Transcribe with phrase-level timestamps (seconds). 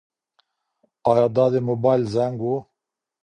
[1.09, 2.47] ایا دا د موبایل زنګ و؟